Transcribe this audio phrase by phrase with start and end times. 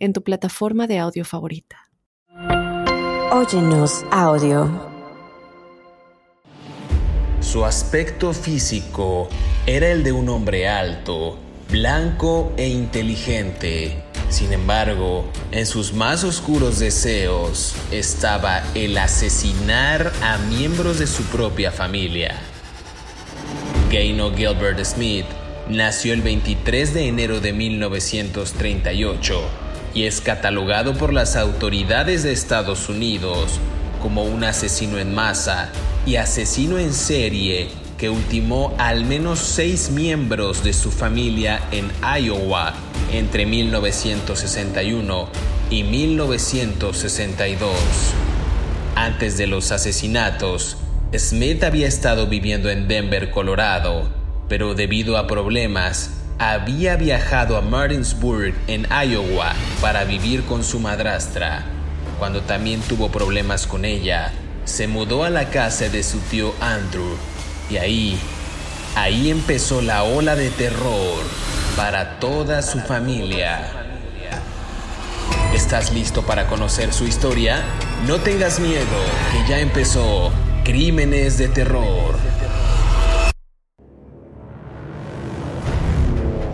[0.00, 1.90] en tu plataforma de audio favorita.
[3.30, 4.88] Óyenos audio.
[7.40, 9.28] Su aspecto físico
[9.66, 11.38] era el de un hombre alto,
[11.70, 14.02] blanco e inteligente.
[14.30, 21.70] Sin embargo, en sus más oscuros deseos estaba el asesinar a miembros de su propia
[21.70, 22.36] familia.
[23.92, 25.26] Gaino Gilbert Smith
[25.68, 32.88] nació el 23 de enero de 1938 y es catalogado por las autoridades de Estados
[32.88, 33.60] Unidos
[34.00, 35.70] como un asesino en masa
[36.06, 42.72] y asesino en serie que ultimó al menos seis miembros de su familia en Iowa
[43.12, 45.28] entre 1961
[45.70, 47.70] y 1962.
[48.94, 50.78] Antes de los asesinatos,
[51.16, 54.08] Smith había estado viviendo en Denver, Colorado,
[54.48, 59.52] pero debido a problemas, había viajado a Martinsburg, en Iowa,
[59.82, 61.66] para vivir con su madrastra.
[62.18, 64.32] Cuando también tuvo problemas con ella,
[64.64, 67.14] se mudó a la casa de su tío Andrew
[67.68, 68.18] y ahí,
[68.96, 71.18] ahí empezó la ola de terror
[71.76, 73.60] para toda su familia.
[75.54, 77.62] ¿Estás listo para conocer su historia?
[78.06, 78.86] No tengas miedo,
[79.30, 80.32] que ya empezó
[80.64, 82.29] Crímenes de Terror.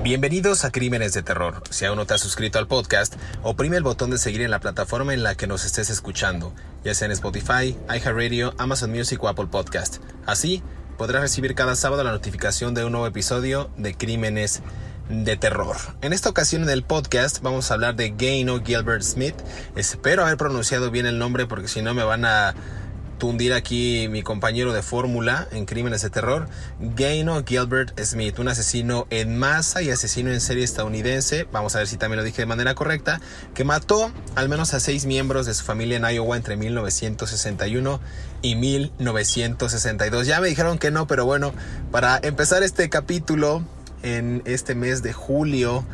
[0.06, 1.64] Bienvenidos a Crímenes de Terror.
[1.70, 4.60] Si aún no te has suscrito al podcast, oprime el botón de seguir en la
[4.60, 6.54] plataforma en la que nos estés escuchando,
[6.84, 9.96] ya sea en Spotify, iHeartRadio, Amazon Music o Apple Podcast.
[10.24, 10.62] Así,
[10.96, 14.62] podrás recibir cada sábado la notificación de un nuevo episodio de Crímenes
[15.08, 15.76] de Terror.
[16.03, 19.34] En esta ocasión en el podcast vamos a hablar de Gaino Gilbert Smith.
[19.75, 22.54] Espero haber pronunciado bien el nombre porque si no me van a
[23.19, 26.49] tundir aquí mi compañero de fórmula en Crímenes de Terror,
[26.81, 31.88] Gaino Gilbert Smith, un asesino en masa y asesino en serie estadounidense, vamos a ver
[31.88, 33.21] si también lo dije de manera correcta,
[33.55, 38.00] que mató al menos a seis miembros de su familia en Iowa entre 1961
[38.43, 40.26] y 1962.
[40.26, 41.53] Ya me dijeron que no, pero bueno,
[41.91, 43.65] para empezar este capítulo
[44.03, 45.84] en este mes de julio,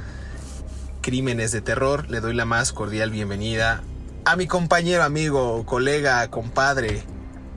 [1.00, 3.82] Crímenes de Terror, le doy la más cordial bienvenida
[4.24, 7.02] a mi compañero, amigo, colega, compadre,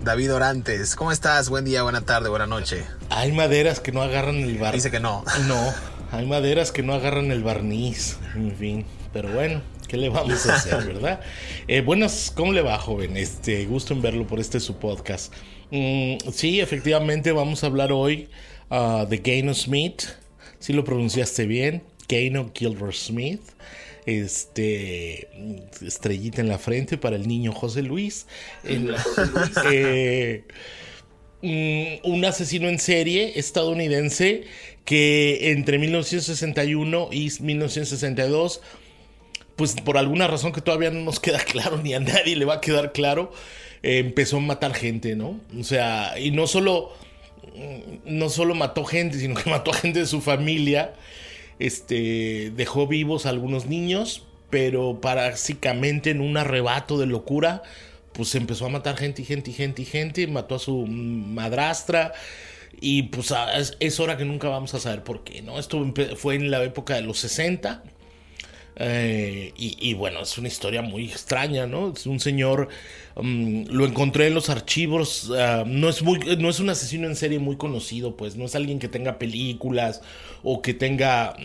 [0.04, 0.96] David Orantes.
[0.96, 1.50] ¿Cómo estás?
[1.50, 2.84] Buen día, buena tarde, buena noche.
[3.10, 4.84] Hay maderas que no agarran el barniz.
[4.84, 5.24] Dice que no.
[5.48, 5.74] No,
[6.12, 8.86] hay maderas que no agarran el barniz, en fin.
[9.14, 11.22] Pero bueno, ¿qué le vamos a hacer, verdad?
[11.68, 13.18] Eh, buenas, ¿cómo le va, joven?
[13.18, 15.34] Este, gusto en verlo por este su podcast.
[15.72, 18.30] Mm, sí, efectivamente, vamos a hablar hoy
[18.70, 20.04] ah, de Gaino Smith.
[20.60, 23.42] Si lo pronunciaste bien, Gaino Gilbert Smith
[24.06, 25.30] este
[25.82, 28.28] estrellita en la frente para el niño José Luis.
[29.72, 30.44] Eh,
[31.42, 34.44] mm, un asesino en serie estadounidense
[34.84, 38.62] que entre 1961 y 1962
[39.56, 42.56] pues por alguna razón que todavía no nos queda claro ni a nadie le va
[42.56, 43.32] a quedar claro,
[43.84, 45.40] eh, empezó a matar gente, ¿no?
[45.60, 46.92] O sea, y no solo
[47.56, 50.94] mm, no solo mató gente, sino que mató a gente de su familia
[51.60, 57.64] este, dejó vivos a algunos niños, pero básicamente en un arrebato de locura,
[58.14, 62.14] pues empezó a matar gente y gente y gente y gente, mató a su madrastra.
[62.82, 63.34] Y pues
[63.80, 65.60] es, hora que nunca vamos a saber por qué, ¿no?
[65.60, 67.84] Esto fue en la época de los 60.
[68.78, 71.94] Eh, y, bueno, es una historia muy extraña, ¿no?
[71.94, 72.68] Es un señor,
[73.16, 77.40] mm, lo encontré en los archivos, ah, no, es no es un asesino en serie
[77.40, 80.02] muy conocido, pues no es alguien que tenga películas
[80.44, 81.36] o que tenga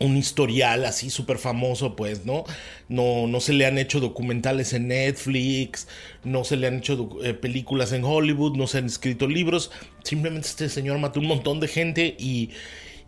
[0.00, 2.44] un historial así súper famoso, pues, ¿no?
[2.88, 3.26] ¿no?
[3.26, 5.88] No se le han hecho documentales en Netflix,
[6.24, 9.70] no se le han hecho eh, películas en Hollywood, no se han escrito libros,
[10.04, 12.50] simplemente este señor mató un montón de gente y,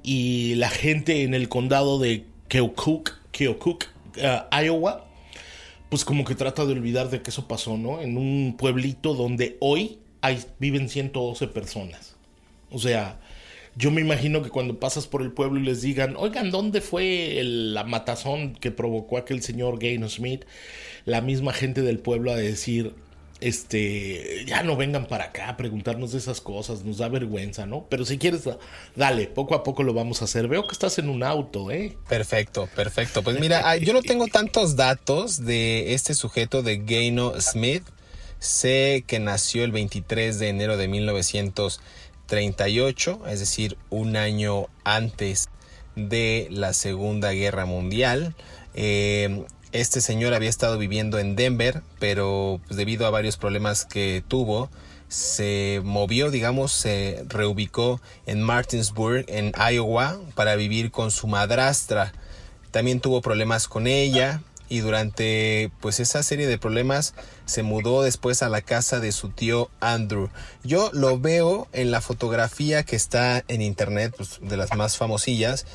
[0.03, 3.87] y la gente en el condado de Keokuk Keokuk,
[4.19, 5.07] uh, Iowa,
[5.89, 8.03] pues como que trata de olvidar de que eso pasó, ¿no?
[8.03, 12.17] En un pueblito donde hoy hay, viven 112 personas.
[12.71, 13.19] O sea,
[13.77, 17.41] yo me imagino que cuando pasas por el pueblo y les digan, oigan, ¿dónde fue
[17.43, 20.45] la matazón que provocó aquel señor Gaino Smith?
[21.07, 22.93] La misma gente del pueblo a decir,
[23.41, 27.87] este, ya no vengan para acá a preguntarnos de esas cosas, nos da vergüenza, ¿no?
[27.89, 28.43] Pero si quieres,
[28.97, 30.49] dale, poco a poco lo vamos a hacer.
[30.49, 31.97] Veo que estás en un auto, ¿eh?
[32.09, 33.23] Perfecto, perfecto.
[33.23, 37.85] Pues mira, yo no tengo tantos datos de este sujeto de Gaino Smith.
[38.39, 45.49] Sé que nació el 23 de enero de 1938, es decir, un año antes
[45.97, 48.37] de la Segunda Guerra Mundial.
[48.75, 54.23] Eh, este señor había estado viviendo en Denver, pero pues, debido a varios problemas que
[54.27, 54.71] tuvo,
[55.09, 62.13] se movió, digamos, se reubicó en Martinsburg, en Iowa, para vivir con su madrastra.
[62.71, 67.15] También tuvo problemas con ella y durante pues esa serie de problemas
[67.45, 70.31] se mudó después a la casa de su tío Andrew.
[70.63, 75.67] Yo lo veo en la fotografía que está en internet, pues, de las más famosillas,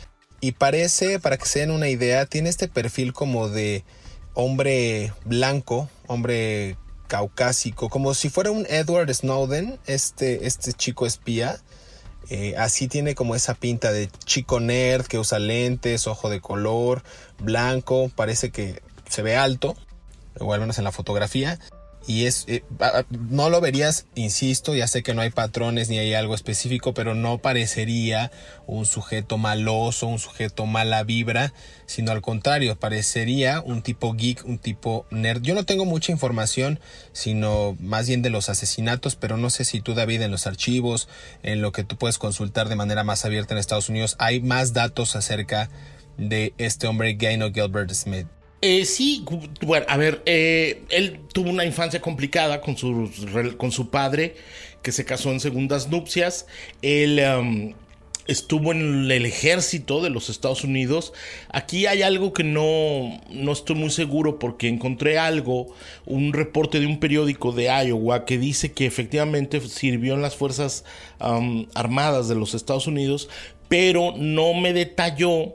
[0.46, 3.84] y parece, para que se den una idea, tiene este perfil como de
[4.36, 6.78] hombre blanco, hombre
[7.08, 11.60] caucásico, como si fuera un Edward Snowden, este, este chico espía.
[12.30, 17.02] Eh, así tiene como esa pinta de chico nerd que usa lentes, ojo de color,
[17.40, 19.76] blanco, parece que se ve alto,
[20.40, 21.60] o al menos en la fotografía
[22.08, 22.64] y es eh,
[23.30, 27.16] no lo verías, insisto, ya sé que no hay patrones ni hay algo específico, pero
[27.16, 28.32] no parecería
[28.68, 31.54] un sujeto maloso, un sujeto mala vibra,
[31.86, 35.42] sino al contrario, parecería un tipo geek, un tipo nerd.
[35.42, 36.80] Yo no tengo mucha información,
[37.12, 41.08] sino más bien de los asesinatos, pero no sé si tú David en los archivos,
[41.44, 44.74] en lo que tú puedes consultar de manera más abierta en Estados Unidos, hay más
[44.74, 45.70] datos acerca
[46.18, 48.28] de este hombre Gaino Gilbert Smith.
[48.68, 49.24] Eh, sí,
[49.62, 53.12] bueno, a ver, eh, él tuvo una infancia complicada con su,
[53.58, 54.34] con su padre,
[54.82, 56.48] que se casó en segundas nupcias.
[56.82, 57.22] Él
[58.26, 61.14] estuvo en el ejército de los Estados Unidos.
[61.50, 65.68] Aquí hay algo que no, no estoy muy seguro porque encontré algo,
[66.08, 70.86] un reporte de un periódico de Iowa que dice que efectivamente sirvió en las Fuerzas
[71.20, 73.30] Armadas de los Estados Unidos,
[73.68, 75.54] pero no me detalló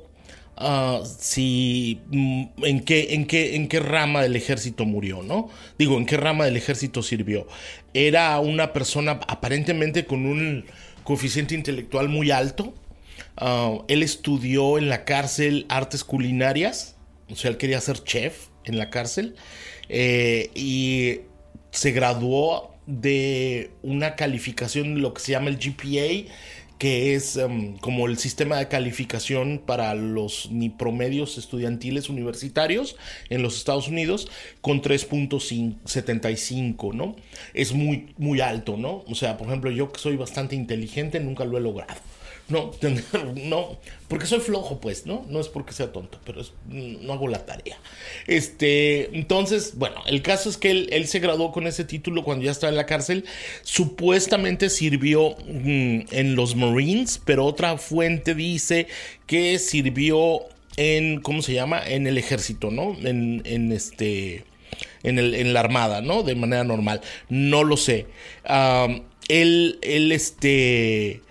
[0.63, 5.49] Ah, si mm, en qué, en, qué, en qué rama del ejército murió, ¿no?
[5.79, 7.47] Digo, en qué rama del ejército sirvió.
[7.95, 10.67] Era una persona aparentemente con un
[11.03, 12.75] coeficiente intelectual muy alto.
[13.39, 16.95] Ah, él estudió en la cárcel artes culinarias,
[17.31, 19.37] o sea, él quería ser chef en la cárcel
[19.89, 21.21] eh, y
[21.71, 26.31] se graduó de una calificación, lo que se llama el GPA,
[26.81, 32.97] que es em, como el sistema de calificación para los ni promedios estudiantiles universitarios
[33.29, 34.29] en los Estados Unidos
[34.63, 37.17] con 3.75, ¿no?
[37.53, 39.05] Es muy, muy alto, ¿no?
[39.07, 42.01] O sea, por ejemplo, yo que soy bastante inteligente nunca lo he logrado.
[42.51, 42.73] No,
[43.37, 45.25] no, porque soy flojo, pues, ¿no?
[45.29, 47.79] No es porque sea tonto, pero no hago la tarea.
[48.27, 52.51] Este, entonces, bueno, el caso es que él, se graduó con ese título cuando ya
[52.51, 53.25] estaba en la cárcel.
[53.63, 58.89] Supuestamente sirvió mm, en los Marines, pero otra fuente dice
[59.27, 60.41] que sirvió
[60.77, 61.81] en, ¿cómo se llama?
[61.87, 62.97] En el ejército, ¿no?
[63.05, 64.45] En, en este,
[65.05, 66.25] en, el, en la armada, ¿no?
[66.25, 67.01] De manera normal.
[67.29, 68.07] No lo sé.
[69.29, 71.23] él, él, este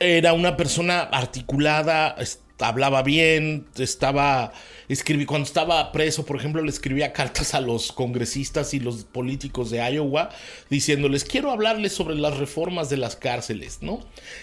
[0.00, 2.16] era una persona articulada,
[2.60, 4.52] hablaba bien, estaba
[4.88, 9.70] escribí cuando estaba preso, por ejemplo, le escribía cartas a los congresistas y los políticos
[9.70, 10.30] de Iowa
[10.70, 14.00] diciéndoles quiero hablarles sobre las reformas de las cárceles, ¿no?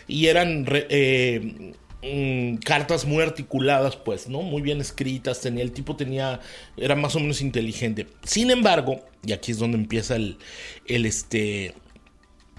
[0.07, 1.74] Y eran eh,
[2.04, 4.42] mm, cartas muy articuladas, pues, ¿no?
[4.42, 6.40] Muy bien escritas, tenía el tipo tenía
[6.78, 8.07] era más o menos inteligente.
[8.24, 10.38] Sin embargo, y aquí es donde empieza el
[10.88, 11.74] el este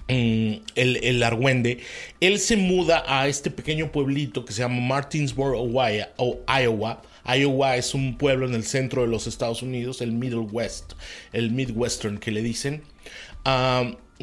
[0.07, 1.79] el, el argüende,
[2.19, 7.01] él se muda a este pequeño pueblito que se llama Martinsburg, o Iowa.
[7.25, 10.93] Iowa es un pueblo en el centro de los Estados Unidos, el Middle West,
[11.33, 12.83] el Midwestern que le dicen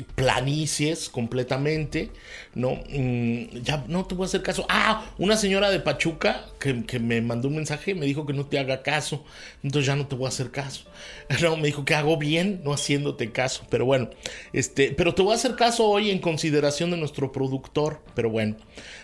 [0.02, 2.10] planicies completamente,
[2.54, 2.80] ¿no?
[2.90, 4.66] Mm, ya no te voy a hacer caso.
[4.68, 8.58] Ah, una señora de Pachuca que, me mandó un mensaje me dijo que no te
[8.58, 9.24] haga caso,
[9.62, 10.84] entonces ya no te voy a hacer caso.
[11.42, 14.10] No, me dijo que hago bien no haciéndote caso, pero bueno,
[14.52, 18.56] este, pero te voy a hacer caso hoy en consideración de nuestro productor, pero bueno,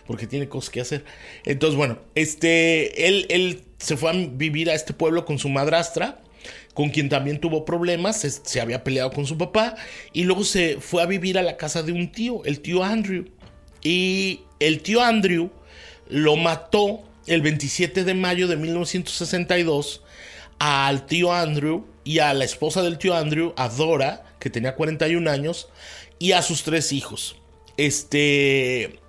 [0.06, 1.04] porque tiene cosas que hacer.
[1.44, 6.22] Entonces, bueno, este, él, él se fue a vivir a este pueblo con su madrastra
[6.74, 9.74] con quien también tuvo problemas, se, había peleado con su papá
[10.12, 13.26] y luego se fue a vivir a la casa de un tío, el tío Andrew.
[13.82, 15.50] Y el tío Andrew
[16.08, 20.02] lo mató el 27 de mayo de 1962
[20.58, 25.30] al tío Andrew y a la esposa del tío Andrew, a Dora, que tenía 41
[25.30, 25.68] años,
[26.18, 27.36] y a sus tres hijos.
[27.76, 28.99] Este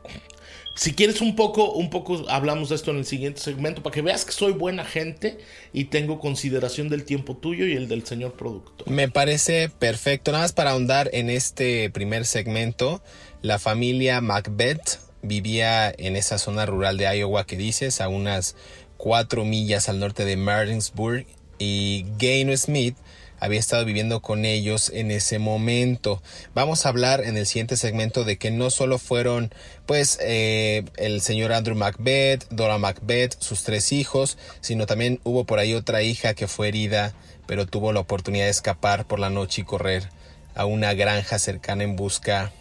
[0.76, 4.02] si quieres un poco, un poco hablamos de esto en el siguiente segmento para que
[4.02, 5.38] veas que soy buena gente
[5.74, 8.90] y tengo consideración del tiempo tuyo y el del señor productor.
[8.90, 10.32] Me parece perfecto.
[10.32, 13.02] Nada más para ahondar en este primer segmento,
[13.42, 18.56] la familia Macbeth vivía en esa zona rural de Iowa que dices, a unas
[18.98, 21.26] cuatro millas al norte de Martinsburg,
[21.62, 22.96] y Gaino Smith
[23.42, 26.22] había estado viviendo con ellos en ese momento.
[26.54, 29.54] Vamos a hablar en el siguiente segmento de que no solo fueron
[29.88, 35.58] pues eh, el señor Andrew Macbeth, Dora Macbeth, sus tres hijos, sino también hubo por
[35.58, 37.14] ahí otra hija que fue herida,
[37.48, 40.08] pero tuvo la oportunidad de escapar por la noche y correr
[40.54, 42.52] a una granja cercana en busca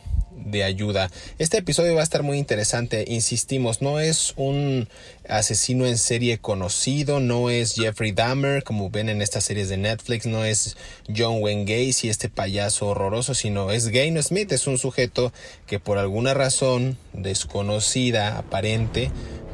[0.45, 1.11] de ayuda.
[1.38, 4.88] Este episodio va a estar muy interesante, insistimos, no es un
[5.29, 10.26] asesino en serie conocido, no es Jeffrey Dahmer, como ven en estas series de Netflix,
[10.26, 10.76] no es
[11.14, 15.33] John Wayne Gacy, este payaso horroroso, sino es Gaino Smith, es un sujeto
[15.67, 19.11] que por alguna razón desconocida, aparente,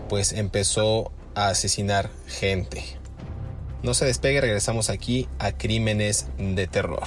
[0.08, 2.84] pues empezó a asesinar gente.
[3.82, 7.06] No se despegue, regresamos aquí a Crímenes de Terror.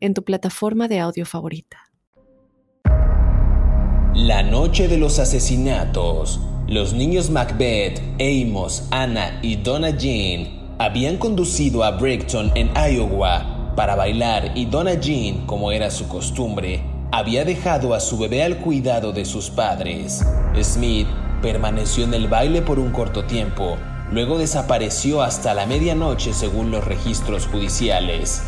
[0.00, 1.90] en tu plataforma de audio favorita.
[4.14, 6.40] La noche de los asesinatos.
[6.66, 13.96] Los niños Macbeth, Amos, Anna y Donna Jean habían conducido a Brighton en Iowa para
[13.96, 19.12] bailar y Donna Jean, como era su costumbre, había dejado a su bebé al cuidado
[19.12, 20.24] de sus padres.
[20.62, 21.06] Smith
[21.40, 23.78] permaneció en el baile por un corto tiempo,
[24.10, 28.42] luego desapareció hasta la medianoche según los registros judiciales.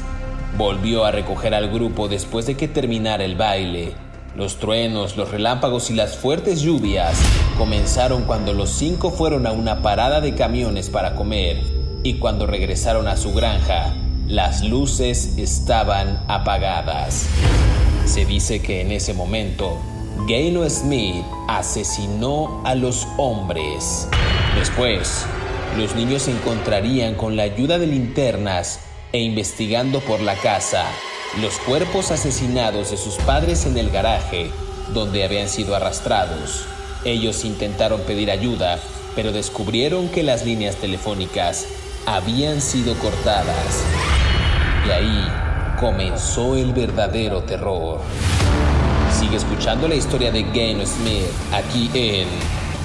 [0.56, 3.94] Volvió a recoger al grupo después de que terminara el baile.
[4.36, 7.18] Los truenos, los relámpagos y las fuertes lluvias
[7.56, 11.62] comenzaron cuando los cinco fueron a una parada de camiones para comer
[12.02, 13.94] y cuando regresaron a su granja,
[14.26, 17.28] las luces estaban apagadas.
[18.04, 19.78] Se dice que en ese momento,
[20.28, 24.08] Gaino Smith asesinó a los hombres.
[24.58, 25.24] Después,
[25.78, 28.80] los niños se encontrarían con la ayuda de linternas
[29.12, 30.86] e investigando por la casa
[31.40, 34.50] los cuerpos asesinados de sus padres en el garaje
[34.92, 36.64] donde habían sido arrastrados.
[37.04, 38.78] Ellos intentaron pedir ayuda,
[39.14, 41.66] pero descubrieron que las líneas telefónicas
[42.06, 43.82] habían sido cortadas.
[44.86, 45.28] Y ahí
[45.80, 48.00] comenzó el verdadero terror.
[49.18, 52.28] Sigue escuchando la historia de Gaino Smith aquí en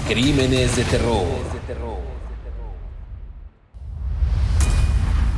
[0.07, 2.06] Crímenes de Terror.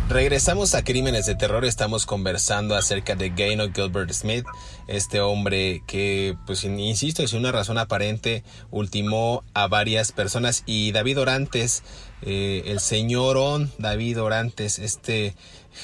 [0.09, 4.43] Regresamos a Crímenes de Terror, estamos conversando acerca de Gaino Gilbert Smith,
[4.87, 10.63] este hombre que, pues insisto, sin una razón aparente, ultimó a varias personas.
[10.65, 11.83] Y David Orantes,
[12.23, 15.35] eh, el señorón David Orantes, este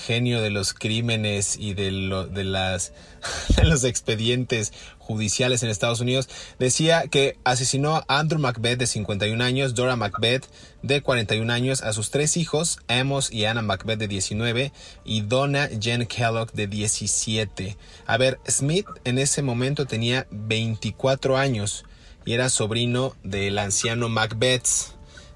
[0.08, 1.92] genio de los crímenes y de,
[2.32, 2.94] de, las,
[3.58, 4.74] de los expedientes
[5.06, 6.28] judiciales en Estados Unidos,
[6.60, 10.46] decía que asesinó a Andrew Macbeth de 51 años, Dora Macbeth
[10.82, 14.72] de 41 años, a sus tres hijos, Amos y Anna Macbeth de 19
[15.04, 17.78] y Donna Jen Kellogg de 17.
[18.06, 21.86] A ver, Smith en ese momento tenía 24 años
[22.26, 24.96] y era sobrino del anciano Macbeth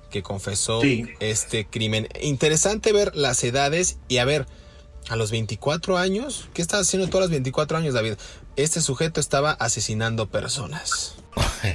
[0.09, 0.81] que confesó
[1.19, 2.07] este crimen.
[2.21, 4.47] Interesante ver las edades y a ver,
[5.09, 8.13] a los 24 años, ¿qué estás haciendo todos los 24 años, David?
[8.56, 11.15] Este sujeto estaba asesinando personas.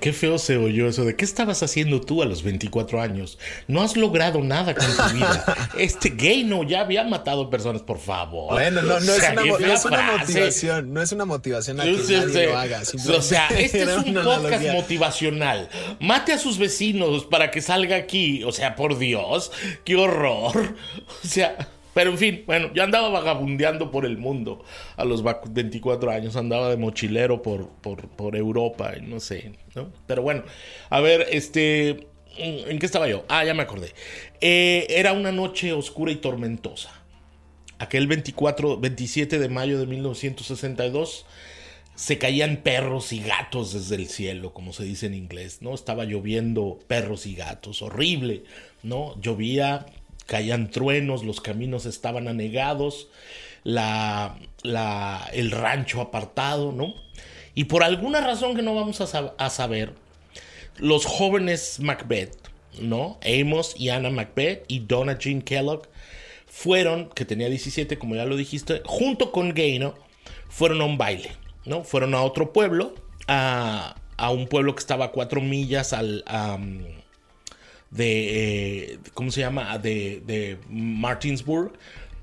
[0.00, 3.38] Qué, feo se oyó eso de qué estabas haciendo tú a los 24 años.
[3.68, 5.44] No has logrado nada con tu vida.
[5.78, 8.52] Este gay no ya había matado personas, por favor.
[8.52, 12.82] Bueno, no, no, es, una, motivación, no es una motivación a que nadie lo haga.
[13.16, 15.68] O sea, este es un podcast motivacional.
[16.00, 18.42] Mate a sus vecinos para que salga aquí.
[18.44, 19.52] O sea, por Dios,
[19.84, 20.74] qué horror.
[21.24, 21.68] O sea.
[21.94, 24.64] Pero en fin, bueno, yo andaba vagabundeando por el mundo
[24.96, 29.90] a los 24 años, andaba de mochilero por, por, Europa, no sé, ¿no?
[30.06, 30.44] Pero bueno,
[30.88, 33.24] a ver, este, ¿en qué estaba yo?
[33.28, 33.92] Ah, ya me acordé.
[34.40, 36.90] Eh, era una noche oscura y tormentosa.
[37.78, 41.26] Aquel 24, 27 de mayo de 1962
[41.94, 45.74] se caían perros y gatos desde el cielo, como se dice en inglés, ¿no?
[45.74, 48.44] Estaba lloviendo perros y gatos, horrible,
[48.82, 49.20] ¿no?
[49.20, 49.86] Llovía
[50.30, 53.08] caían truenos, los caminos estaban anegados.
[53.64, 54.38] la,
[55.32, 56.94] el rancho apartado, ¿no?
[57.56, 59.92] Y por alguna razón que no vamos a, a saber,
[60.76, 62.36] los jóvenes Macbeth,
[62.80, 63.18] ¿no?
[63.24, 65.88] Amos y Anna Macbeth y Donna Jean Kellogg
[66.46, 69.94] fueron, que tenía 17, como ya lo dijiste, junto con Gaino,
[70.48, 71.32] fueron a un baile,
[71.64, 71.82] ¿no?
[71.82, 72.94] Fueron a otro pueblo,
[73.26, 73.96] a,
[74.30, 76.22] un pueblo que estaba a cuatro millas al...
[77.90, 79.78] de, eh, ¿cómo se llama?
[79.78, 81.72] De, de, Martinsburg,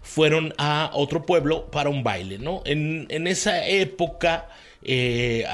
[0.01, 2.62] fueron a otro pueblo para un baile, ¿no?
[2.65, 4.47] En, esa época
[4.81, 5.45] eh,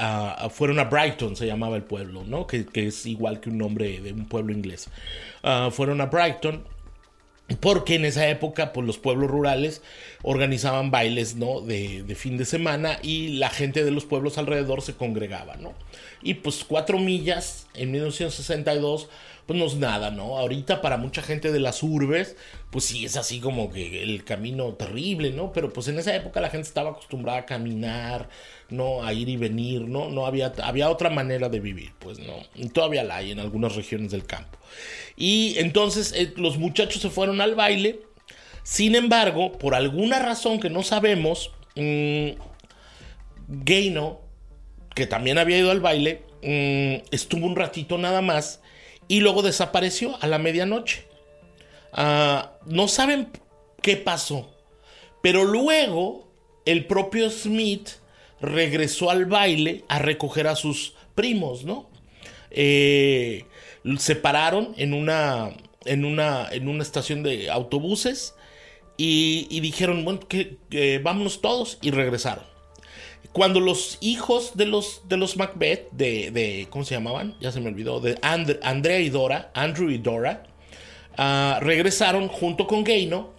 [0.50, 2.46] fueron a Brighton, se llamaba el pueblo, ¿no?
[2.46, 4.88] Que, es igual que un nombre de un pueblo inglés.
[5.42, 6.64] Ah, fueron a Brighton
[7.60, 9.82] porque en esa época, pues los pueblos rurales
[10.22, 11.60] organizaban bailes, ¿no?
[11.60, 15.74] De, de, fin de semana y la gente de los pueblos alrededor se congregaba, ¿no?
[16.22, 19.08] Y pues cuatro millas en 1962
[19.46, 20.38] pues no es nada, ¿no?
[20.38, 22.36] Ahorita para mucha gente de las urbes,
[22.70, 25.52] pues sí es así como que el camino terrible, ¿no?
[25.52, 28.28] Pero pues en esa época la gente estaba acostumbrada a caminar,
[28.70, 29.04] ¿no?
[29.04, 30.08] A ir y venir, ¿no?
[30.08, 32.34] No había, había otra manera de vivir, pues no.
[32.70, 34.58] Todavía la hay en algunas regiones del campo.
[35.16, 38.00] Y entonces eh, los muchachos se fueron al baile.
[38.62, 42.30] Sin embargo, por alguna razón que no sabemos, mmm,
[43.46, 44.20] Gaino,
[44.94, 48.62] que también había ido al baile, mm, estuvo un ratito nada más
[49.08, 51.04] y luego desapareció a la medianoche.
[51.92, 53.28] Ah, no saben
[53.82, 54.50] qué pasó,
[55.22, 56.28] pero luego
[56.64, 57.90] el propio Smith
[58.40, 61.88] regresó al baile a recoger a sus primos, ¿no?
[62.50, 63.44] Eh,
[63.98, 65.50] se pararon en una,
[65.84, 68.34] en una, en una estación de autobuses
[68.96, 72.44] y, dijeron, bueno, que, vámonos todos y regresaron.
[73.32, 77.34] Cuando los hijos de los, de los Macbeth, de, ¿cómo se llamaban?
[77.40, 80.44] Ya se me olvidó, de Andrea y Dora, Andrew y Dora,
[81.16, 83.30] ah, regresaron junto con Gaino,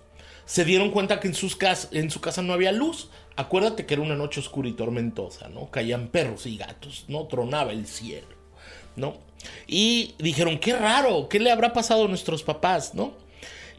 [0.46, 1.58] se dieron cuenta que en, sus
[1.92, 3.10] en su casa no había luz.
[3.36, 5.70] Acuérdate que era una noche oscura y tormentosa, ¿no?
[5.72, 7.26] Caían perros y gatos, ¿no?
[7.26, 8.28] Tronaba el cielo,
[8.96, 9.18] ¿no?
[9.68, 13.14] Y dijeron, qué raro, ¿qué le habrá pasado a nuestros papás, ¿no?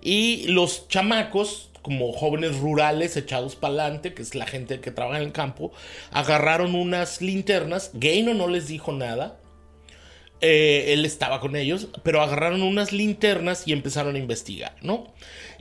[0.02, 5.18] Y los chamacos como jóvenes rurales echados para adelante, que es la gente que trabaja
[5.18, 5.70] en el campo,
[6.10, 7.92] agarraron unas linternas.
[7.94, 9.38] Gaino no les dijo nada.
[10.40, 15.14] Eh, él estaba con ellos, pero agarraron unas linternas y empezaron a investigar, ¿no?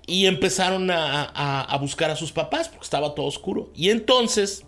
[0.07, 3.69] Y empezaron a, buscar a sus papás porque estaba todo oscuro.
[3.75, 4.65] Y entonces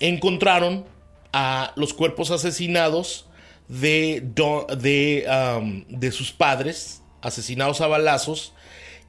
[0.00, 0.86] encontraron
[1.34, 3.26] a los cuerpos asesinados
[3.68, 4.22] de,
[5.58, 8.54] um, de sus padres, asesinados a balazos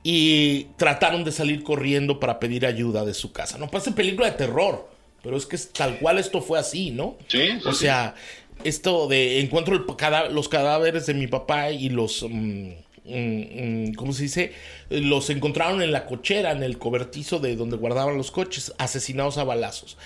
[0.03, 3.57] y trataron de salir corriendo para pedir ayuda de su casa.
[3.57, 4.89] No parece película de terror,
[5.23, 7.17] pero es que tal cual esto fue así, ¿no?
[7.27, 7.59] Sí.
[7.65, 8.15] o sea,
[8.63, 9.85] esto de encuentro
[10.31, 12.23] los cadáveres de mi papá y los...
[12.23, 12.71] Mm,
[13.05, 14.53] mm, mm, ¿Cómo se dice?
[14.89, 19.43] Los encontraron en la cochera, en el cobertizo de donde guardaban los coches, asesinados a
[19.43, 19.97] balazos.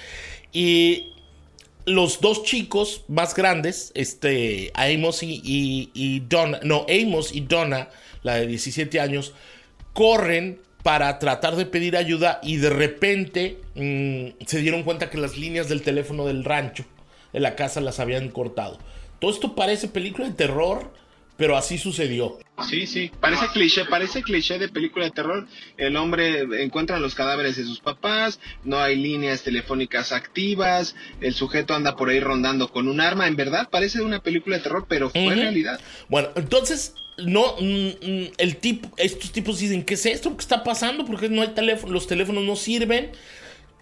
[0.52, 1.14] Y
[1.86, 7.90] los dos chicos más grandes, este, Amos y, y, y Donna, no, Amos y Donna,
[8.24, 9.34] la de 17 años,
[9.94, 15.38] corren para tratar de pedir ayuda y de repente mm, se dieron cuenta que las
[15.38, 16.86] líneas del teléfono del rancho,
[17.32, 18.78] de la casa, las habían cortado.
[19.20, 20.94] Todo esto parece película de terror,
[21.38, 22.40] pero así sucedió.
[22.70, 25.48] Sí, sí, parece cliché, parece cliché de película de terror.
[25.78, 31.74] El hombre encuentra los cadáveres de sus papás, no hay líneas telefónicas activas, el sujeto
[31.74, 33.28] anda por ahí rondando con un arma.
[33.28, 35.80] En verdad parece una película de terror, pero fue realidad.
[36.10, 40.36] Bueno, entonces no, mm, el tipo, estos tipos dicen, ¿qué es esto?
[40.36, 41.06] ¿Qué está pasando?
[41.06, 43.12] Porque no hay teléfono, los teléfonos no sirven.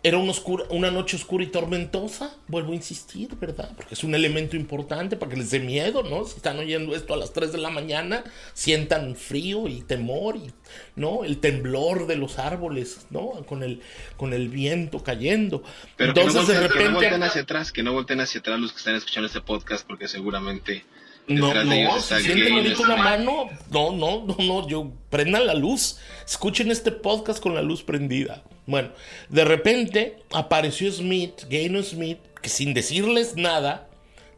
[0.03, 3.71] Era una, oscura, una noche oscura y tormentosa, vuelvo a insistir, ¿verdad?
[3.75, 6.25] Porque es un elemento importante para que les dé miedo, ¿no?
[6.25, 8.23] Si están oyendo esto a las 3 de la mañana,
[8.55, 10.51] sientan frío y temor, y,
[10.95, 11.23] ¿no?
[11.23, 13.45] El temblor de los árboles, ¿no?
[13.45, 13.79] Con el,
[14.17, 15.61] con el viento cayendo.
[15.97, 16.79] Pero Entonces, de repente...
[16.79, 19.41] que no volten hacia atrás, que no volten hacia atrás los que están escuchando este
[19.41, 20.83] podcast, porque seguramente
[21.27, 25.99] no, no, si sienten ahorita una mano, no, no, no, no, yo prendan la luz,
[26.25, 28.43] escuchen este podcast con la luz prendida.
[28.65, 28.89] Bueno,
[29.29, 33.87] de repente apareció Smith, Gaino Smith, que sin decirles nada,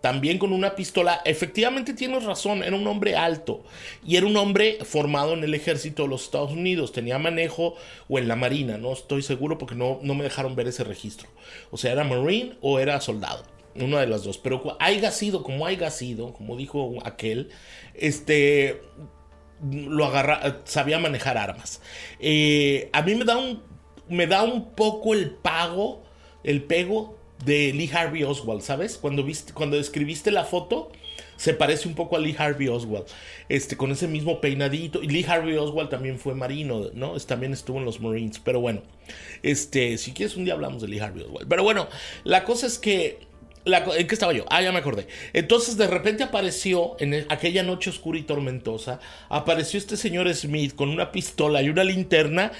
[0.03, 3.63] también con una pistola, efectivamente tienes razón, era un hombre alto
[4.05, 7.75] y era un hombre formado en el ejército de los Estados Unidos, tenía manejo
[8.09, 11.29] o en la marina, no estoy seguro porque no, no me dejaron ver ese registro.
[11.71, 13.45] O sea, era marine o era soldado.
[13.75, 14.37] Una de las dos.
[14.37, 17.49] Pero haya sido como haya sido, como dijo aquel,
[17.93, 18.81] este
[19.71, 21.81] lo agarra, sabía manejar armas.
[22.19, 23.61] Eh, a mí me da un
[24.09, 26.03] me da un poco el pago,
[26.43, 28.97] el pego de Lee Harvey Oswald, ¿sabes?
[28.97, 30.91] Cuando viste, cuando escribiste la foto,
[31.35, 33.05] se parece un poco a Lee Harvey Oswald,
[33.49, 35.01] este, con ese mismo peinadito.
[35.01, 37.17] Y Lee Harvey Oswald también fue marino, ¿no?
[37.19, 38.39] También estuvo en los Marines.
[38.39, 38.81] Pero bueno,
[39.41, 41.47] este, si quieres un día hablamos de Lee Harvey Oswald.
[41.49, 41.87] Pero bueno,
[42.23, 43.19] la cosa es que
[43.65, 44.45] ¿En qué estaba yo?
[44.49, 45.07] Ah, ya me acordé.
[45.31, 48.99] Entonces de repente apareció, en aquella noche oscura y tormentosa,
[49.29, 52.51] apareció este señor Smith con una pistola y una linterna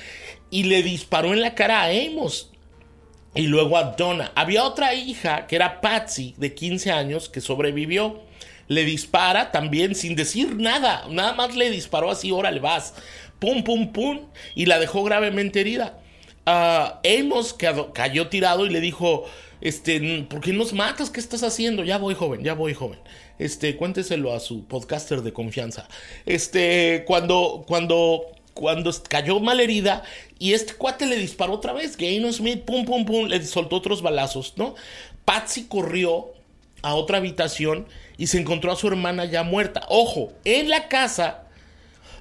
[0.49, 2.51] y le disparó en la cara a Amos.
[3.35, 4.31] Y luego a Donna.
[4.35, 8.21] Había otra hija que era Patsy, de 15 años, que sobrevivió.
[8.67, 11.05] Le dispara también sin decir nada.
[11.09, 12.93] Nada más le disparó así, órale, vas.
[13.39, 14.27] Pum, pum, pum.
[14.55, 15.99] Y la dejó gravemente herida.
[16.45, 17.55] Uh, Amos
[17.93, 19.25] cayó tirado y le dijo,
[19.63, 21.09] este, ¿por qué nos matas?
[21.09, 21.85] ¿Qué estás haciendo?
[21.85, 22.99] Ya voy, joven, ya voy, joven.
[23.39, 25.87] Este, cuénteselo a su podcaster de confianza.
[26.25, 30.03] Este, cuando, cuando cuando cayó mal herida
[30.37, 31.95] y este cuate le disparó otra vez.
[31.95, 34.75] Gaino Smith, pum, pum, pum, le soltó otros balazos, ¿no?
[35.23, 36.33] Patsy corrió
[36.81, 39.85] a otra habitación y se encontró a su hermana ya muerta.
[39.87, 41.45] Ojo, en la casa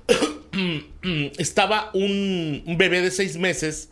[1.39, 3.91] estaba un, bebé de seis meses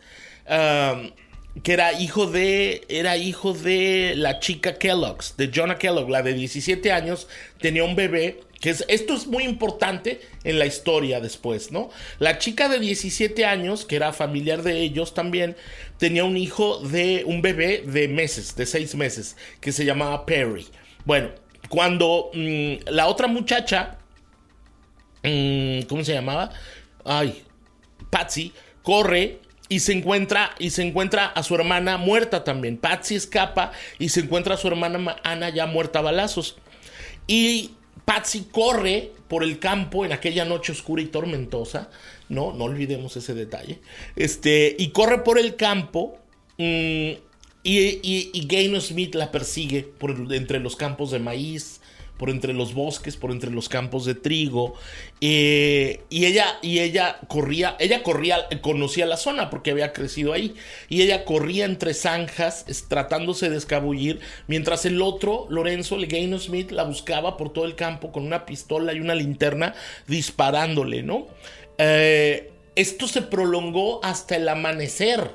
[1.63, 6.33] que era hijo de era hijo de la chica Kellogg's, de Jonah Kellogg, la de
[6.33, 7.27] 17 años,
[7.59, 11.89] tenía un bebé que esto es muy importante en la historia después, ¿no?
[12.19, 15.57] La chica de 17 años, que era familiar de ellos también,
[15.97, 20.67] tenía un hijo de un bebé de meses, de seis meses, que se llamaba Perry.
[21.05, 21.31] Bueno,
[21.69, 23.97] cuando mm, la otra muchacha,
[25.23, 26.51] mm, ¿cómo se llamaba?
[27.03, 27.43] Ay,
[28.11, 29.39] Patsy, corre
[29.71, 32.75] y se encuentra y se encuentra a su hermana muerta también.
[32.75, 36.57] Patsy escapa y se encuentra a su hermana Ana ya muerta a balazos.
[37.25, 37.71] Y
[38.03, 41.89] Patsy corre por el campo en aquella noche oscura y tormentosa,
[42.27, 43.79] no, no olvidemos ese detalle,
[44.17, 46.17] este, y corre por el campo
[46.57, 47.11] mm,
[47.63, 51.79] y, y, Smith la persigue por entre los campos de maíz,
[52.21, 54.75] por entre los bosques, por entre los campos de trigo.
[55.21, 60.53] Eh, y ella, y ella corría, ella corría, conocía la zona porque había crecido ahí.
[60.87, 66.69] Y ella corría entre zanjas, tratándose de escabullir, mientras el otro, Lorenzo, el Gaino Smith,
[66.69, 69.73] la buscaba por todo el campo con una pistola y una linterna
[70.05, 71.25] disparándole, ¿no?
[71.79, 75.31] Eh, esto se prolongó hasta el amanecer.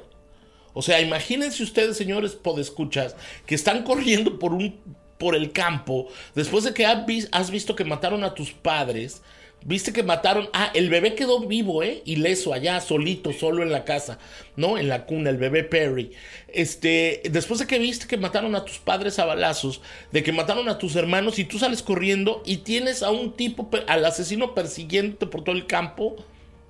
[0.73, 4.79] O sea, imagínense ustedes, señores podescuchas, que están corriendo por un
[5.19, 9.23] por el campo, después de que has visto que mataron a tus padres,
[9.67, 12.03] viste que mataron, ah, el bebé quedó vivo, ¿eh?
[12.05, 14.19] Ileso allá, solito, solo en la casa,
[14.55, 14.79] ¿no?
[14.79, 16.13] En la cuna, el bebé Perry.
[16.49, 19.81] Este, después de que viste que mataron a tus padres a balazos,
[20.13, 23.69] de que mataron a tus hermanos y tú sales corriendo y tienes a un tipo,
[23.89, 26.17] al asesino persiguiéndote por todo el campo,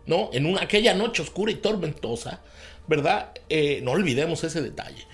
[0.06, 0.30] ¿no?
[0.32, 2.40] En una, aquella noche oscura y tormentosa,
[2.86, 3.32] ¿verdad?
[3.50, 5.06] Eh, no olvidemos ese detalle.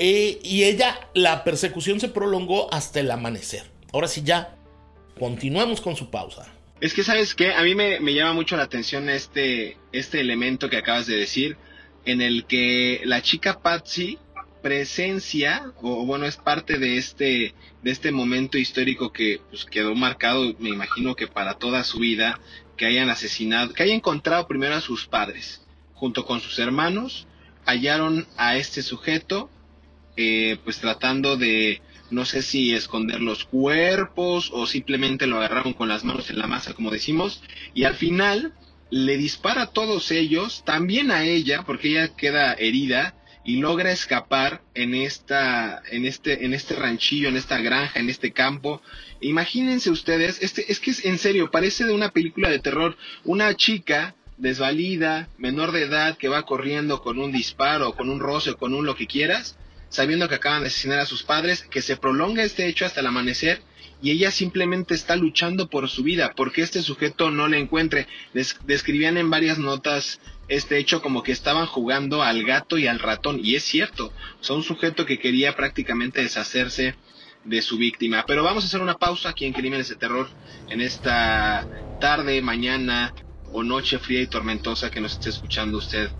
[0.00, 3.64] Eh, y ella, la persecución se prolongó hasta el amanecer.
[3.92, 4.56] Ahora sí, ya,
[5.18, 6.46] continuamos con su pausa.
[6.80, 7.52] Es que, ¿sabes qué?
[7.52, 11.56] A mí me, llama mucho la atención este, este elemento que acabas de decir,
[12.04, 14.18] en el que la chica Patsy
[14.62, 20.54] presencia, o bueno, es parte de este, de este momento histórico que pues, quedó marcado,
[20.60, 22.38] me imagino que para toda su vida,
[22.76, 25.62] que hayan asesinado, que haya encontrado primero a sus padres,
[25.94, 27.26] junto con sus hermanos,
[27.66, 29.50] hallaron a este sujeto,
[30.20, 35.88] eh, pues tratando de, no sé si esconder los cuerpos o simplemente lo agarraron con
[35.88, 37.40] las manos en la masa, como decimos,
[37.72, 38.52] y al final
[38.90, 44.60] le dispara a todos ellos, también a ella, porque ella queda herida y logra escapar
[44.74, 48.82] en esta, en este, en este ranchillo, en esta granja, en este campo.
[49.20, 53.54] Imagínense ustedes, este, es que es en serio, parece de una película de terror, una
[53.54, 58.74] chica desvalida, menor de edad, que va corriendo con un disparo, con un roce, con
[58.74, 59.56] un lo que quieras,
[59.88, 63.06] sabiendo que acaban de asesinar a sus padres, que se prolonga este hecho hasta el
[63.06, 63.62] amanecer
[64.00, 68.06] y ella simplemente está luchando por su vida, porque este sujeto no le encuentre.
[68.64, 73.40] describían en varias notas este hecho como que estaban jugando al gato y al ratón,
[73.42, 76.94] y es cierto, son un sujeto que quería prácticamente deshacerse
[77.44, 78.24] de su víctima.
[78.26, 80.28] Pero vamos a hacer una pausa aquí en Crímenes de Terror
[80.68, 81.66] en esta
[82.00, 83.12] tarde, mañana
[83.52, 86.10] o noche fría y tormentosa que nos esté escuchando usted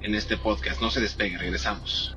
[0.00, 0.80] en este podcast.
[0.80, 2.16] No se despegue, regresamos.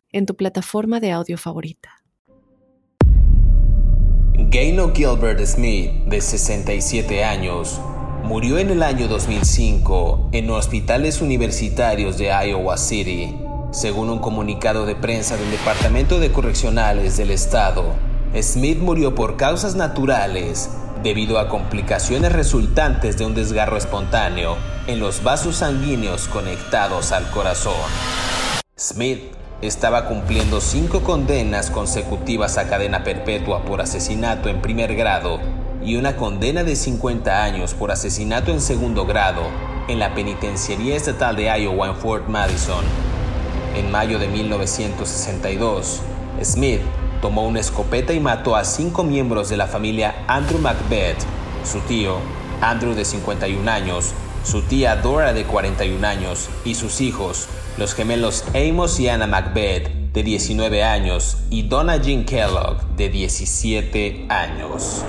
[0.11, 2.01] en tu plataforma de audio favorita.
[4.33, 7.79] Gaino Gilbert Smith, de 67 años,
[8.23, 13.35] murió en el año 2005 en hospitales universitarios de Iowa City,
[13.71, 17.95] según un comunicado de prensa del Departamento de Correccionales del Estado.
[18.41, 20.69] Smith murió por causas naturales
[21.03, 24.55] debido a complicaciones resultantes de un desgarro espontáneo
[24.87, 27.73] en los vasos sanguíneos conectados al corazón.
[28.77, 29.21] Smith
[29.61, 35.39] estaba cumpliendo cinco condenas consecutivas a cadena perpetua por asesinato en primer grado
[35.83, 39.43] y una condena de 50 años por asesinato en segundo grado
[39.87, 42.83] en la Penitenciaría Estatal de Iowa en Fort Madison.
[43.75, 46.01] En mayo de 1962,
[46.43, 46.81] Smith
[47.21, 51.19] tomó una escopeta y mató a cinco miembros de la familia Andrew Macbeth,
[51.63, 52.17] su tío,
[52.61, 58.43] Andrew de 51 años, su tía Dora de 41 años y sus hijos, los gemelos
[58.53, 65.03] Amos y Anna Macbeth de 19 años y Donna Jean Kellogg de 17 años.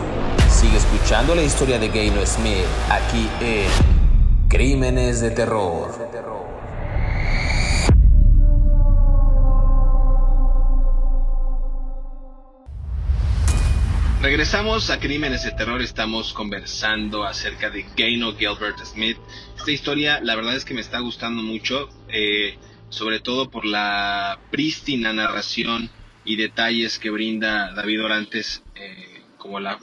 [0.48, 3.66] Sigue escuchando la historia de Gaynor Smith aquí en
[4.48, 6.11] Crímenes de Terror.
[14.22, 19.18] Regresamos a Crímenes de Terror, estamos conversando acerca de Gaino Gilbert Smith.
[19.58, 22.56] Esta historia, la verdad es que me está gustando mucho, eh,
[22.88, 25.90] sobre todo por la prístina narración
[26.24, 29.80] y detalles que brinda David Orantes, eh, como la,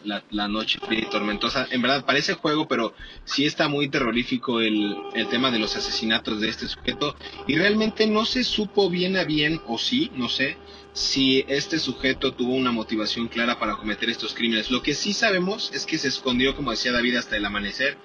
[0.48, 1.68] noche fría y tormentosa.
[1.70, 2.94] En verdad parece juego, pero
[3.26, 8.08] sí está muy terrorífico el, el tema de los asesinatos de este sujeto y realmente
[8.08, 10.58] no se supo bien a bien, o sí, no sé,
[10.94, 14.72] si este sujeto tuvo una motivación clara para cometer estos crímenes.
[14.72, 17.98] Lo que sí sabemos es que se escondió, como decía David, hasta el amanecer,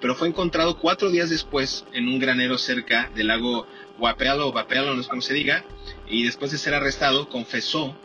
[0.00, 3.66] pero fue encontrado cuatro días después en un granero cerca del lago
[3.98, 5.64] Guapelo o no sé cómo se diga,
[6.08, 7.96] y después de ser arrestado confesó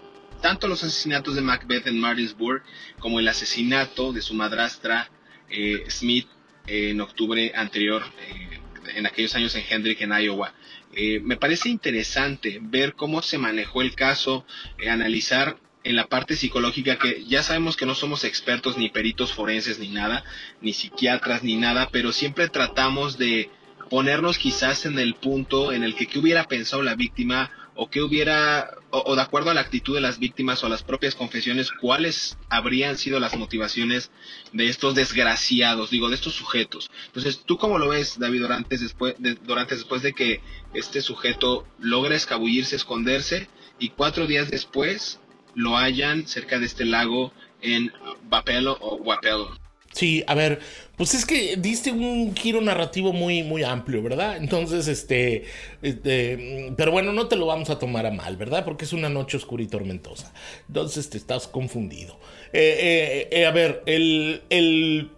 [0.42, 2.64] tanto los asesinatos de Macbeth en Martinsburg
[3.00, 5.10] como el asesinato de su madrastra
[5.50, 6.28] eh, Smith
[6.68, 8.60] en octubre anterior, eh,
[8.96, 10.54] en aquellos años en Hendrick, en Iowa.
[10.94, 14.46] Eh, me parece interesante ver cómo se manejó el caso,
[14.78, 19.34] eh, analizar en la parte psicológica que ya sabemos que no somos expertos ni peritos
[19.34, 20.24] forenses ni nada,
[20.62, 23.50] ni psiquiatras ni nada, pero siempre tratamos de
[23.90, 28.76] ponernos quizás en el punto en el que hubiera pensado la víctima o qué hubiera,
[28.90, 32.38] o, de acuerdo a la actitud de las víctimas o a las propias confesiones, cuáles
[32.50, 34.12] habrían sido las motivaciones
[34.52, 36.92] de estos desgraciados, digo, de estos sujetos.
[37.08, 39.38] Entonces, ¿tú cómo lo ves, David Dorantes, después de,
[39.70, 40.42] después de que
[40.74, 45.20] este sujeto logra escabullirse, esconderse, y cuatro días después
[45.56, 47.92] lo hallan cerca de este lago en
[48.30, 49.58] Vapelo o Guapelo?
[49.94, 50.60] Sí, a ver,
[50.96, 54.38] pues es que diste un giro narrativo muy, muy amplio, ¿verdad?
[54.38, 55.46] Entonces, este,
[55.82, 58.64] este, pero bueno, no te lo vamos a tomar a mal, ¿verdad?
[58.64, 60.34] Porque es una noche oscura y tormentosa.
[60.68, 62.18] Entonces te estás confundido.
[62.54, 65.12] Eh, eh, eh, a ver, el, el,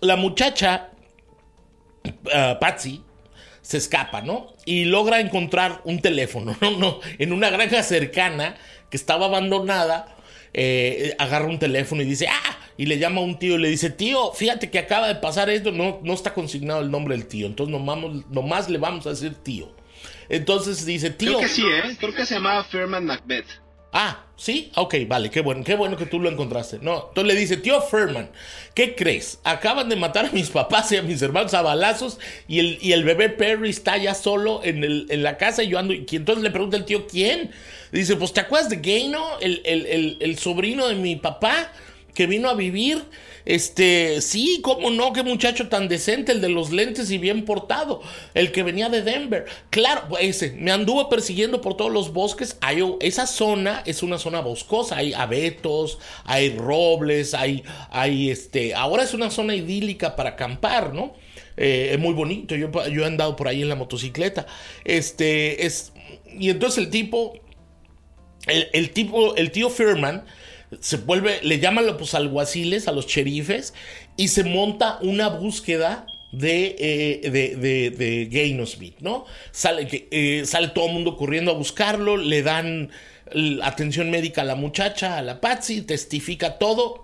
[0.00, 0.90] la muchacha,
[2.04, 3.02] uh, Patsy,
[3.62, 4.54] se escapa, ¿no?
[4.64, 6.70] Y logra encontrar un teléfono, ¿no?
[6.72, 8.56] no en una granja cercana
[8.90, 10.12] que estaba abandonada
[11.18, 13.90] agarra un teléfono y dice, ah, y le llama a un tío y le dice,
[13.90, 17.46] tío, fíjate que acaba de pasar esto, no, no está consignado el nombre del tío,
[17.46, 17.98] entonces nomás,
[18.30, 19.74] nomás le vamos a decir tío.
[20.28, 21.38] Entonces dice, tío...
[21.38, 21.96] Creo que sí, ¿eh?
[21.98, 23.46] Creo que se llamaba Ferman Macbeth.
[23.92, 26.78] Ah, sí, ok, vale, qué bueno, qué bueno que tú lo encontraste.
[26.82, 28.30] No, entonces le dice, tío Ferman,
[28.74, 29.40] ¿qué crees?
[29.42, 32.92] Acaban de matar a mis papás y a mis hermanos a balazos y el, y
[32.92, 35.94] el bebé Perry está ya solo en, el, en la casa y yo ando.
[35.94, 37.52] Y entonces le pregunta el tío, ¿quién?
[37.90, 41.72] Dice, pues ¿te acuerdas de Gaino, el, el, el sobrino de mi papá
[42.16, 43.04] que vino a vivir?
[43.44, 48.02] Este, sí, cómo no, qué muchacho tan decente, el de los lentes y bien portado,
[48.34, 49.44] el que venía de Denver.
[49.70, 52.56] Claro, ese, me anduvo persiguiendo por todos los bosques.
[52.60, 59.04] Hay, esa zona es una zona boscosa, hay abetos, hay robles, hay, hay este, ahora
[59.04, 61.14] es una zona idílica para acampar, ¿no?
[61.56, 64.46] Eh, es muy bonito, yo, yo he andado por ahí en la motocicleta.
[64.84, 65.92] Este, es,
[66.36, 67.34] y entonces el tipo,
[68.46, 70.24] el, el tipo, el tío Firman,
[70.80, 73.74] se vuelve, le llaman los alguaciles, a los cherifes,
[74.16, 79.24] y se monta una búsqueda de, eh, de, de, Smith, ¿no?
[79.52, 82.90] Sale, eh, sale todo el mundo corriendo a buscarlo, le dan
[83.62, 87.02] atención médica a la muchacha, a la Patsy, testifica todo.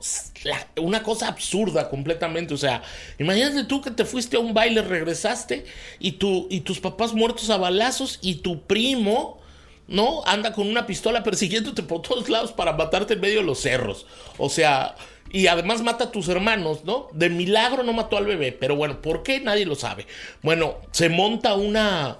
[0.77, 2.55] una cosa absurda completamente.
[2.55, 2.83] O sea,
[3.19, 5.65] imagínate tú que te fuiste a un baile, regresaste
[5.99, 9.42] y, tu, y tus papás muertos a balazos y tu primo
[9.89, 10.25] ¿no?
[10.25, 14.07] Anda con una pistola persiguiéndote por todos lados para matarte en medio de los cerros.
[14.39, 14.95] O sea,
[15.31, 17.09] y además mata a tus hermanos, ¿no?
[17.13, 19.41] De milagro no mató al bebé, pero bueno, ¿por qué?
[19.41, 20.07] Nadie lo sabe.
[20.43, 22.19] Bueno, se monta una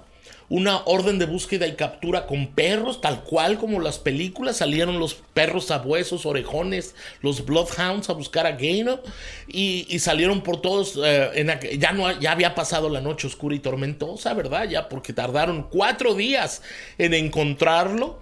[0.49, 4.57] una orden de búsqueda y captura con perros, tal cual como las películas.
[4.57, 8.99] Salieron los perros sabuesos, orejones, los Bloodhounds a buscar a Gaino
[9.47, 10.99] y, salieron por todos.
[11.03, 14.67] Eh, ya, no, ya había pasado la noche oscura y tormentosa, ¿verdad?
[14.69, 16.61] Ya porque tardaron cuatro días
[16.97, 18.19] en encontrarlo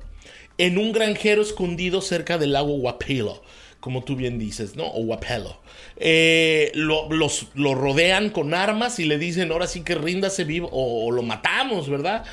[0.57, 3.41] en un granjero escondido cerca del lago Wapilo
[3.81, 4.86] como tú bien dices, ¿no?
[4.86, 5.60] O Wapelo.
[6.03, 10.67] Eh, lo, los, lo rodean con armas y le dicen, ahora sí que ríndase vivo,
[10.71, 12.25] o, lo matamos, ¿verdad?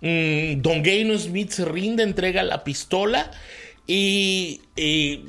[0.00, 3.32] Mm, Don Gaino Smith se rinde, entrega la pistola
[3.84, 4.60] y,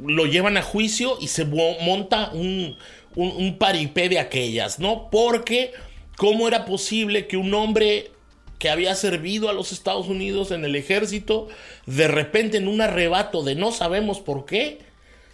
[0.05, 2.77] lo llevan a juicio y se monta un,
[3.15, 5.09] un, un paripé de aquellas, ¿no?
[5.09, 5.71] Porque,
[6.17, 8.11] ¿cómo era posible que un hombre
[8.59, 11.47] que había servido a los Estados Unidos en el ejército,
[11.87, 14.79] de repente en un arrebato de no sabemos por qué,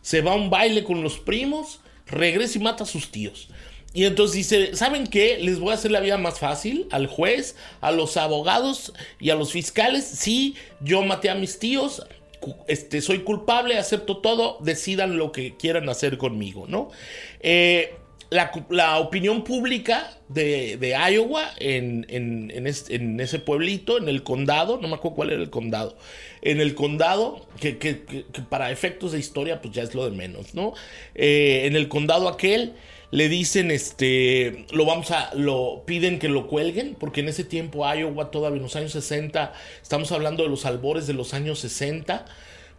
[0.02, 3.50] se va a un baile con los primos, regresa y mata a sus tíos.
[3.94, 5.38] Y entonces dice, ¿saben qué?
[5.38, 9.36] Les voy a hacer la vida más fácil al juez, a los abogados y a
[9.36, 10.04] los fiscales.
[10.04, 12.02] Sí, yo maté a mis tíos,
[12.68, 16.89] este, soy culpable, acepto todo, decidan lo que quieran hacer conmigo, ¿no?
[17.39, 17.94] Eh,
[18.34, 25.15] la, opinión pública de, Iowa en, en, ese pueblito, en el condado, no me acuerdo
[25.15, 25.98] cuál era el condado,
[26.41, 27.74] en el condado, que,
[28.50, 30.74] para efectos de historia pues ya es lo de menos, ¿no?
[31.15, 32.74] Eh, en el condado aquel
[33.12, 37.86] le dicen, este, lo vamos a, lo piden que lo cuelguen, porque en ese tiempo
[37.86, 42.26] Iowa todavía en los años 60, estamos hablando de los albores de los años 60,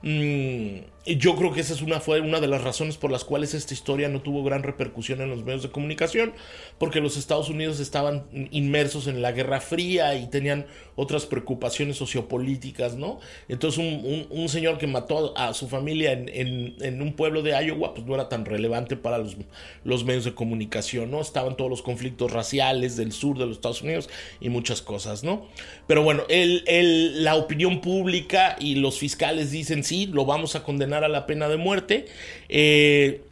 [0.07, 3.53] Mm, yo creo que esa es una, fue una de las razones por las cuales
[3.53, 6.33] esta historia no tuvo gran repercusión en los medios de comunicación,
[6.79, 12.97] porque los Estados Unidos estaban inmersos en la Guerra Fría y tenían otras preocupaciones sociopolíticas,
[12.97, 13.19] ¿no?
[13.49, 13.85] Entonces
[14.31, 18.29] un, señor que mató a su familia en, un pueblo de Iowa, pues no era
[18.29, 19.37] tan relevante para los,
[19.85, 21.21] los, medios de comunicación, ¿no?
[21.21, 24.09] Estaban todos los conflictos raciales del sur de los Estados Unidos
[24.41, 25.47] y muchas cosas, ¿no?
[25.87, 30.94] Pero bueno, el, la opinión pública y los fiscales dicen, sí, lo vamos a condenar
[31.03, 32.05] a la pena de muerte.
[32.49, 33.23] Eh,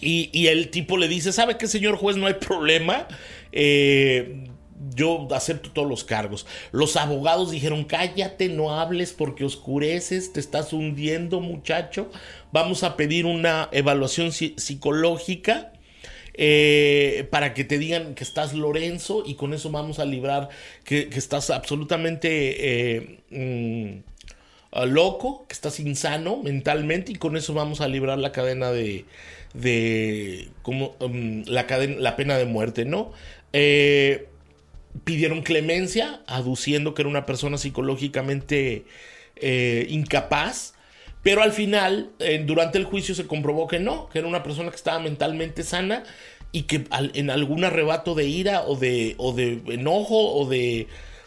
[0.00, 2.16] y, el tipo le dice, ¿sabe qué, señor juez?
[2.16, 3.06] No hay problema.
[3.52, 4.46] Eh,
[4.94, 6.46] yo acepto todos los cargos.
[6.72, 12.10] Los abogados dijeron, cállate, no hables porque oscureces, te estás hundiendo muchacho.
[12.50, 15.72] Vamos a pedir una evaluación psicológica
[16.34, 20.48] eh, para que te digan que estás Lorenzo y con eso vamos a librar
[20.82, 24.11] que, estás absolutamente mm,
[24.86, 29.04] loco, que estás insano mentalmente y con eso vamos a librar la cadena de...
[29.54, 33.12] de como mm, la, cadena, la pena de muerte, ¿no?
[33.52, 34.28] Eh,
[35.04, 38.84] pidieron clemencia, aduciendo que era una persona psicológicamente
[39.36, 40.74] eh, incapaz.
[41.22, 42.10] Pero al final,
[42.46, 46.02] durante el juicio se comprobó que no, que era una persona que estaba mentalmente sana
[46.52, 50.86] y que en algún arrebato de ira o de, o de enojo o de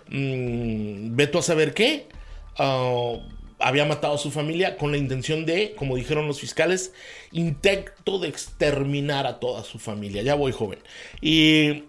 [0.10, 2.08] mm, veto a saber qué,
[2.58, 3.16] ah,
[3.60, 6.94] había matado a su familia con la intención de, como dijeron los fiscales,
[7.32, 10.22] intento de exterminar a toda su familia.
[10.22, 10.80] Ya voy joven.
[11.22, 11.84] Y,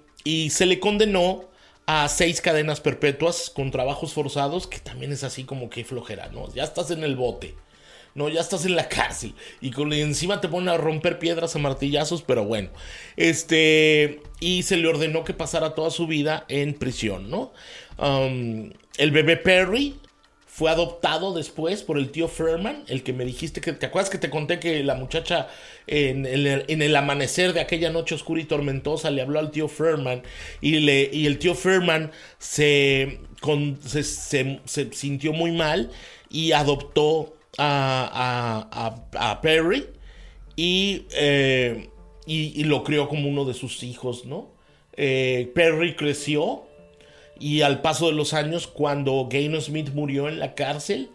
[0.51, 1.45] se le condenó
[1.87, 6.53] a seis cadenas perpetuas con trabajos forzados, que también es así como que flojera, ¿no?
[6.53, 7.55] Ya estás en el bote,
[8.15, 8.29] ¿no?
[8.29, 12.45] Ya estás en la cárcel y, encima te ponen a romper piedras a martillazos, pero
[12.45, 12.71] bueno,
[13.17, 17.53] este, y se le ordenó que pasara toda su vida en prisión, ¿no?
[17.99, 19.95] Um, el bebé Perry
[20.57, 24.17] fue adoptado después por el tío Furman, el que me dijiste que te acuerdas que
[24.17, 25.49] te conté que la muchacha
[25.87, 30.23] en el, amanecer de aquella noche oscura y tormentosa le habló al tío Furman
[30.63, 33.21] y, le, y el tío Furman se,
[33.91, 35.91] se, sintió muy mal
[36.31, 39.85] y adoptó a, a, Perry
[40.57, 41.91] eh,
[42.25, 44.53] y, y, lo crió como uno de sus hijos, ¿no?
[44.97, 46.67] Eh, Perry creció
[47.39, 51.11] y al paso de los años, cuando Gaino Smith murió en la cárcel,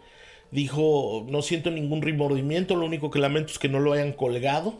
[0.50, 4.74] dijo, no siento ningún remordimiento, lo único que lamento es que no lo hayan colgado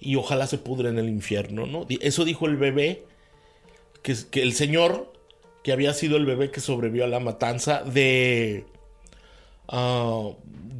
[0.00, 1.86] y ojalá se pudre en el infierno, ¿no?
[2.00, 3.04] Eso dijo el bebé,
[4.02, 5.12] que el señor,
[5.62, 8.64] que había sido el bebé que sobrevivió a la matanza de
[9.72, 10.32] Ah,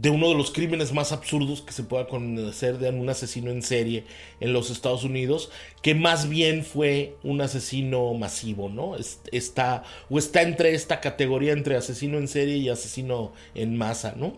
[0.02, 3.62] de uno de los crímenes más absurdos que se pueda conocer de un asesino en
[3.62, 4.04] serie
[4.40, 5.50] en los Estados Unidos,
[5.80, 8.96] que más bien fue un asesino masivo, ¿no?
[9.30, 14.34] Está, o está entre esta categoría entre asesino en serie y asesino en masa, ¿no?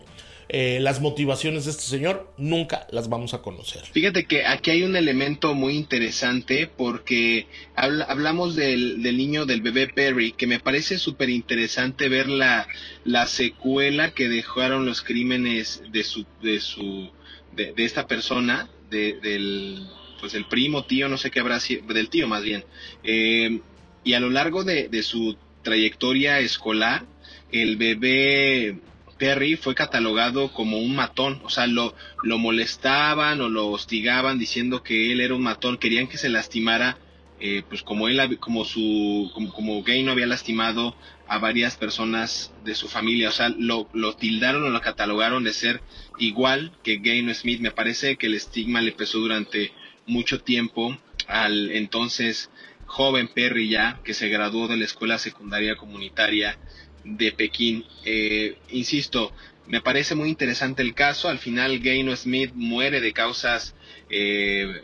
[0.47, 3.83] Eh, las motivaciones de este señor nunca las vamos a conocer.
[3.91, 10.33] Fíjate que aquí hay un elemento muy interesante porque hablamos del, niño del bebé Perry,
[10.33, 12.67] que me parece súper interesante ver la,
[13.05, 17.09] la secuela que dejaron los crímenes de su, de su,
[17.55, 19.87] de, esta persona, de, del,
[20.19, 22.63] pues el primo, tío, no sé qué habrá sido, del tío más bien.
[23.03, 23.61] Eh,
[24.03, 27.05] y a lo largo de, de su trayectoria escolar,
[27.51, 28.79] el bebé
[29.17, 34.83] Perry fue catalogado como un matón, o sea, lo, lo molestaban o lo hostigaban diciendo
[34.83, 36.97] que él era un matón, querían que se lastimara,
[37.39, 40.95] eh, pues como él, como su, como, como, Gay no había lastimado
[41.27, 45.53] a varias personas de su familia, o sea, lo, lo tildaron o lo catalogaron de
[45.53, 45.81] ser
[46.19, 47.59] igual que Gaino Smith.
[47.61, 49.71] Me parece que el estigma le pesó durante
[50.05, 50.97] mucho tiempo
[51.27, 52.49] al entonces
[52.85, 56.57] joven Perry ya, que se graduó de la escuela secundaria comunitaria
[57.05, 57.85] de Pekín.
[58.03, 59.31] Eh, insisto,
[59.67, 61.29] me parece muy interesante el caso.
[61.29, 63.75] Al final, Gaino Smith muere de causas,
[64.09, 64.81] eh,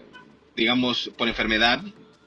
[0.55, 1.81] digamos, por enfermedad.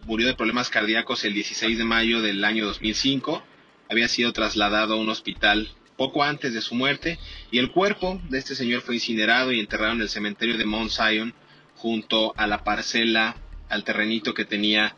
[0.04, 3.42] Murió de problemas cardíacos el 16 de mayo del año 2005.
[3.88, 7.18] Había sido trasladado a un hospital poco antes de su muerte
[7.52, 10.90] y el cuerpo de este señor fue incinerado y enterrado en el cementerio de Mount
[10.90, 11.34] Zion
[11.76, 13.36] junto a la parcela,
[13.68, 14.96] al terrenito que tenía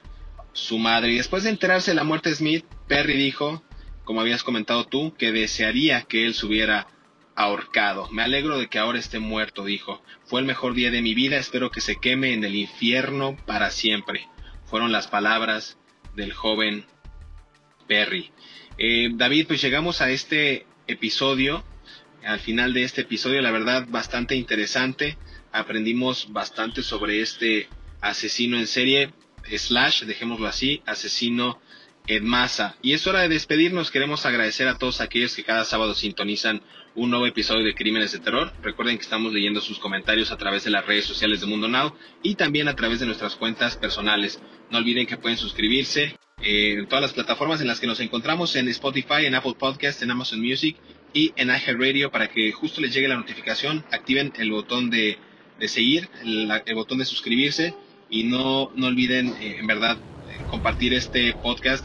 [0.52, 1.12] su madre.
[1.12, 3.62] Y después de enterarse de la muerte de Smith, Perry dijo
[4.06, 6.86] como habías comentado tú, que desearía que él se hubiera
[7.34, 8.08] ahorcado.
[8.12, 10.00] Me alegro de que ahora esté muerto, dijo.
[10.24, 13.70] Fue el mejor día de mi vida, espero que se queme en el infierno para
[13.70, 14.26] siempre.
[14.66, 15.76] Fueron las palabras
[16.14, 16.86] del joven
[17.88, 18.30] Perry.
[18.78, 21.64] Eh, David, pues llegamos a este episodio,
[22.24, 25.18] al final de este episodio, la verdad, bastante interesante.
[25.50, 27.68] Aprendimos bastante sobre este
[28.00, 29.10] asesino en serie,
[29.56, 31.60] slash, dejémoslo así, asesino
[32.06, 32.24] en.
[32.82, 33.90] Y es hora de despedirnos.
[33.90, 36.62] Queremos agradecer a todos aquellos que cada sábado sintonizan
[36.94, 38.52] un nuevo episodio de Crímenes de Terror.
[38.62, 41.94] Recuerden que estamos leyendo sus comentarios a través de las redes sociales de Mundo Now
[42.22, 44.40] y también a través de nuestras cuentas personales.
[44.70, 48.56] No olviden que pueden suscribirse eh, en todas las plataformas en las que nos encontramos,
[48.56, 50.76] en Spotify, en Apple Podcast, en Amazon Music
[51.12, 53.84] y en iHeartRadio para que justo les llegue la notificación.
[53.90, 55.18] Activen el botón de,
[55.66, 57.74] seguir, el, botón de suscribirse
[58.08, 61.84] y no, no olviden, eh, en verdad, eh, compartir este podcast